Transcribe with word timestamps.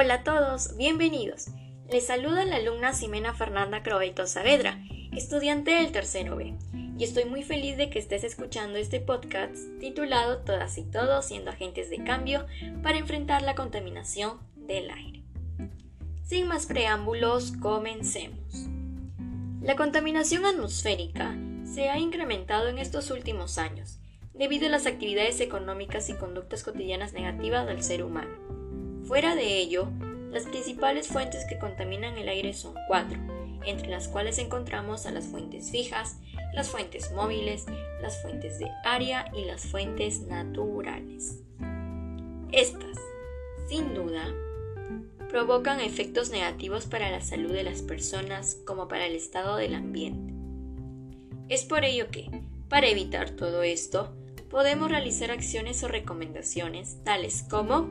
Hola 0.00 0.14
a 0.14 0.22
todos, 0.22 0.76
bienvenidos. 0.76 1.48
Les 1.90 2.06
saluda 2.06 2.44
la 2.44 2.54
alumna 2.54 2.92
Ximena 2.92 3.34
Fernanda 3.34 3.82
Crobeto 3.82 4.28
Saavedra, 4.28 4.80
estudiante 5.10 5.72
del 5.72 5.90
tercero 5.90 6.36
B, 6.36 6.54
y 6.96 7.02
estoy 7.02 7.24
muy 7.24 7.42
feliz 7.42 7.76
de 7.76 7.90
que 7.90 7.98
estés 7.98 8.22
escuchando 8.22 8.78
este 8.78 9.00
podcast 9.00 9.56
titulado 9.80 10.38
Todas 10.44 10.78
y 10.78 10.84
todos 10.84 11.24
siendo 11.24 11.50
agentes 11.50 11.90
de 11.90 12.04
cambio 12.04 12.46
para 12.80 12.98
enfrentar 12.98 13.42
la 13.42 13.56
contaminación 13.56 14.38
del 14.54 14.88
aire. 14.88 15.24
Sin 16.22 16.46
más 16.46 16.66
preámbulos, 16.66 17.54
comencemos. 17.60 18.68
La 19.60 19.74
contaminación 19.74 20.46
atmosférica 20.46 21.36
se 21.64 21.88
ha 21.88 21.98
incrementado 21.98 22.68
en 22.68 22.78
estos 22.78 23.10
últimos 23.10 23.58
años 23.58 23.98
debido 24.32 24.68
a 24.68 24.70
las 24.70 24.86
actividades 24.86 25.40
económicas 25.40 26.08
y 26.08 26.14
conductas 26.14 26.62
cotidianas 26.62 27.14
negativas 27.14 27.66
del 27.66 27.82
ser 27.82 28.04
humano. 28.04 28.57
Fuera 29.08 29.34
de 29.34 29.58
ello, 29.58 29.88
las 30.30 30.44
principales 30.44 31.08
fuentes 31.08 31.46
que 31.46 31.58
contaminan 31.58 32.18
el 32.18 32.28
aire 32.28 32.52
son 32.52 32.74
cuatro, 32.88 33.18
entre 33.64 33.88
las 33.88 34.06
cuales 34.06 34.38
encontramos 34.38 35.06
a 35.06 35.10
las 35.10 35.24
fuentes 35.24 35.70
fijas, 35.70 36.18
las 36.52 36.68
fuentes 36.68 37.10
móviles, 37.12 37.64
las 38.02 38.20
fuentes 38.20 38.58
de 38.58 38.70
área 38.84 39.24
y 39.34 39.46
las 39.46 39.64
fuentes 39.64 40.20
naturales. 40.26 41.42
Estas, 42.52 42.98
sin 43.70 43.94
duda, 43.94 44.26
provocan 45.30 45.80
efectos 45.80 46.28
negativos 46.28 46.84
para 46.84 47.10
la 47.10 47.22
salud 47.22 47.50
de 47.50 47.62
las 47.62 47.80
personas 47.80 48.58
como 48.66 48.88
para 48.88 49.06
el 49.06 49.14
estado 49.14 49.56
del 49.56 49.74
ambiente. 49.74 50.34
Es 51.48 51.64
por 51.64 51.86
ello 51.86 52.10
que, 52.10 52.42
para 52.68 52.88
evitar 52.88 53.30
todo 53.30 53.62
esto, 53.62 54.14
podemos 54.50 54.90
realizar 54.90 55.30
acciones 55.30 55.82
o 55.82 55.88
recomendaciones 55.88 57.02
tales 57.04 57.42
como 57.48 57.88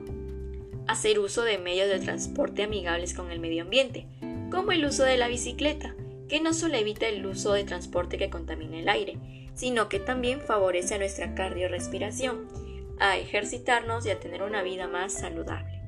hacer 0.87 1.19
uso 1.19 1.43
de 1.43 1.57
medios 1.57 1.89
de 1.89 1.99
transporte 1.99 2.63
amigables 2.63 3.13
con 3.13 3.31
el 3.31 3.39
medio 3.39 3.63
ambiente, 3.63 4.07
como 4.51 4.71
el 4.71 4.85
uso 4.85 5.03
de 5.03 5.17
la 5.17 5.27
bicicleta, 5.27 5.95
que 6.27 6.41
no 6.41 6.53
solo 6.53 6.75
evita 6.75 7.07
el 7.07 7.25
uso 7.25 7.53
de 7.53 7.63
transporte 7.63 8.17
que 8.17 8.29
contamina 8.29 8.79
el 8.79 8.89
aire, 8.89 9.17
sino 9.53 9.89
que 9.89 9.99
también 9.99 10.41
favorece 10.41 10.95
a 10.95 10.97
nuestra 10.99 11.33
cardiorrespiración, 11.35 12.47
a 12.99 13.17
ejercitarnos 13.17 14.05
y 14.05 14.11
a 14.11 14.19
tener 14.19 14.43
una 14.43 14.63
vida 14.63 14.87
más 14.87 15.13
saludable. 15.13 15.81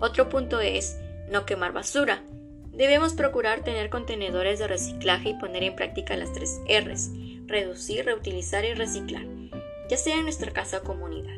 Otro 0.00 0.28
punto 0.28 0.60
es 0.60 0.98
no 1.30 1.46
quemar 1.46 1.72
basura. 1.72 2.22
Debemos 2.72 3.14
procurar 3.14 3.62
tener 3.62 3.90
contenedores 3.90 4.58
de 4.58 4.66
reciclaje 4.66 5.30
y 5.30 5.38
poner 5.38 5.62
en 5.62 5.76
práctica 5.76 6.16
las 6.16 6.32
tres 6.32 6.60
R's, 6.68 7.10
reducir, 7.46 8.04
reutilizar 8.04 8.64
y 8.64 8.74
reciclar, 8.74 9.24
ya 9.88 9.96
sea 9.96 10.16
en 10.16 10.24
nuestra 10.24 10.52
casa 10.52 10.78
o 10.78 10.82
comunidad, 10.82 11.36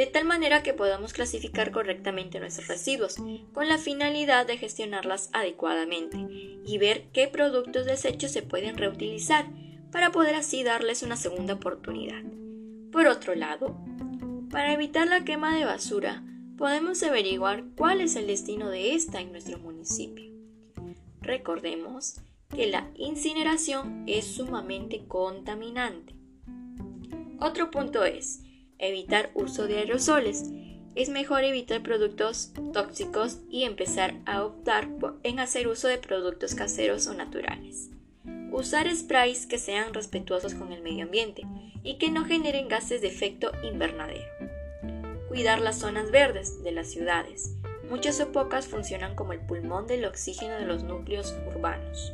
de 0.00 0.06
tal 0.06 0.24
manera 0.24 0.62
que 0.62 0.72
podamos 0.72 1.12
clasificar 1.12 1.72
correctamente 1.72 2.40
nuestros 2.40 2.68
residuos, 2.68 3.16
con 3.52 3.68
la 3.68 3.76
finalidad 3.76 4.46
de 4.46 4.56
gestionarlas 4.56 5.28
adecuadamente 5.34 6.16
y 6.64 6.78
ver 6.78 7.08
qué 7.12 7.28
productos 7.28 7.84
desechos 7.84 8.30
se 8.30 8.40
pueden 8.40 8.78
reutilizar, 8.78 9.44
para 9.92 10.10
poder 10.10 10.36
así 10.36 10.62
darles 10.64 11.02
una 11.02 11.16
segunda 11.16 11.52
oportunidad. 11.52 12.22
Por 12.90 13.08
otro 13.08 13.34
lado, 13.34 13.76
para 14.50 14.72
evitar 14.72 15.06
la 15.06 15.22
quema 15.22 15.54
de 15.54 15.66
basura, 15.66 16.24
podemos 16.56 17.02
averiguar 17.02 17.64
cuál 17.76 18.00
es 18.00 18.16
el 18.16 18.26
destino 18.26 18.70
de 18.70 18.94
esta 18.94 19.20
en 19.20 19.32
nuestro 19.32 19.58
municipio. 19.58 20.32
Recordemos 21.20 22.22
que 22.48 22.68
la 22.68 22.90
incineración 22.94 24.04
es 24.06 24.24
sumamente 24.24 25.04
contaminante. 25.06 26.14
Otro 27.38 27.70
punto 27.70 28.02
es 28.06 28.40
evitar 28.80 29.30
uso 29.34 29.66
de 29.66 29.78
aerosoles. 29.78 30.50
Es 30.94 31.08
mejor 31.08 31.44
evitar 31.44 31.82
productos 31.82 32.52
tóxicos 32.72 33.38
y 33.48 33.64
empezar 33.64 34.14
a 34.26 34.44
optar 34.44 34.88
en 35.22 35.38
hacer 35.38 35.68
uso 35.68 35.86
de 35.86 35.98
productos 35.98 36.54
caseros 36.54 37.06
o 37.06 37.14
naturales. 37.14 37.90
Usar 38.50 38.92
sprays 38.94 39.46
que 39.46 39.58
sean 39.58 39.94
respetuosos 39.94 40.54
con 40.54 40.72
el 40.72 40.82
medio 40.82 41.04
ambiente 41.04 41.42
y 41.84 41.98
que 41.98 42.10
no 42.10 42.24
generen 42.24 42.68
gases 42.68 43.00
de 43.00 43.08
efecto 43.08 43.52
invernadero. 43.62 44.26
Cuidar 45.28 45.60
las 45.60 45.78
zonas 45.78 46.10
verdes 46.10 46.62
de 46.64 46.72
las 46.72 46.90
ciudades. 46.90 47.54
Muchas 47.88 48.20
o 48.20 48.32
pocas 48.32 48.66
funcionan 48.66 49.14
como 49.14 49.32
el 49.32 49.40
pulmón 49.40 49.86
del 49.86 50.04
oxígeno 50.04 50.54
de 50.54 50.66
los 50.66 50.82
núcleos 50.82 51.36
urbanos. 51.46 52.12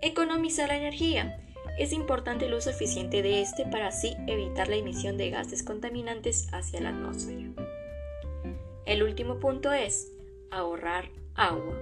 Economizar 0.00 0.68
la 0.68 0.76
energía. 0.76 1.38
Es 1.78 1.92
importante 1.92 2.46
el 2.46 2.54
uso 2.54 2.70
eficiente 2.70 3.22
de 3.22 3.40
este 3.40 3.64
para 3.64 3.88
así 3.88 4.14
evitar 4.26 4.68
la 4.68 4.76
emisión 4.76 5.16
de 5.16 5.30
gases 5.30 5.62
contaminantes 5.62 6.48
hacia 6.52 6.80
la 6.80 6.90
atmósfera. 6.90 7.50
El 8.84 9.02
último 9.02 9.38
punto 9.38 9.72
es 9.72 10.12
ahorrar 10.50 11.10
agua. 11.34 11.78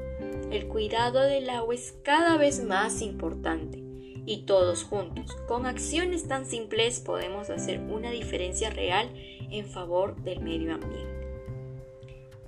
El 0.50 0.68
cuidado 0.68 1.20
del 1.20 1.50
agua 1.50 1.74
es 1.74 1.94
cada 2.04 2.36
vez 2.36 2.62
más 2.62 3.02
importante 3.02 3.82
y 4.26 4.42
todos 4.46 4.84
juntos, 4.84 5.34
con 5.48 5.66
acciones 5.66 6.28
tan 6.28 6.46
simples, 6.46 7.00
podemos 7.00 7.50
hacer 7.50 7.80
una 7.80 8.10
diferencia 8.10 8.70
real 8.70 9.10
en 9.50 9.66
favor 9.66 10.14
del 10.22 10.40
medio 10.40 10.74
ambiente. 10.74 11.26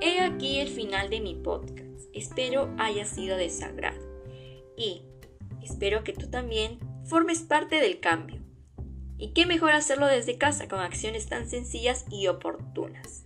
He 0.01 0.21
aquí 0.21 0.61
el 0.61 0.69
final 0.69 1.11
de 1.11 1.21
mi 1.21 1.35
podcast. 1.35 2.09
Espero 2.13 2.69
haya 2.79 3.05
sido 3.05 3.37
de 3.37 3.51
sagrado. 3.51 4.01
Y 4.77 5.03
Espero 5.63 6.03
que 6.03 6.13
tú 6.13 6.29
también 6.29 6.79
formes 7.05 7.41
parte 7.41 7.81
del 7.81 8.01
cambio. 8.01 8.41
Y 9.19 9.29
qué 9.29 9.47
mejor 9.47 9.73
hacerlo 9.73 10.07
desde 10.07 10.39
casa 10.39 10.69
con 10.69 10.81
acciones 10.81 11.29
tan 11.29 11.49
sencillas 11.49 12.05
y 12.11 12.27
oportunas. 12.27 13.25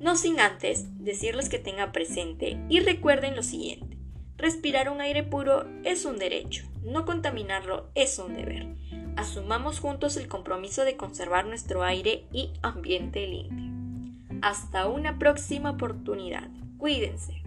No 0.00 0.16
sin 0.16 0.40
antes 0.40 0.86
decirles 1.04 1.50
que 1.50 1.58
tengan 1.58 1.92
presente 1.92 2.58
y 2.70 2.80
recuerden 2.80 3.36
lo 3.36 3.42
siguiente. 3.42 3.98
Respirar 4.38 4.88
un 4.88 5.02
aire 5.02 5.22
puro 5.22 5.66
es 5.84 6.06
un 6.06 6.16
derecho, 6.16 6.64
no 6.82 7.04
contaminarlo 7.04 7.90
es 7.94 8.18
un 8.18 8.34
deber. 8.34 8.74
Asumamos 9.16 9.80
juntos 9.80 10.16
el 10.16 10.28
compromiso 10.28 10.86
de 10.86 10.96
conservar 10.96 11.44
nuestro 11.44 11.82
aire 11.82 12.24
y 12.32 12.50
ambiente 12.62 13.26
limpio. 13.26 13.70
Hasta 14.40 14.88
una 14.88 15.18
próxima 15.18 15.72
oportunidad. 15.72 16.48
Cuídense. 16.78 17.42